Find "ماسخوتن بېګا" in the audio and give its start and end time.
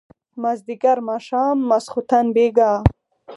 1.69-2.71